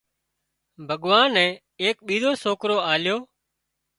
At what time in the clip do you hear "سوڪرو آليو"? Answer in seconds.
2.43-3.17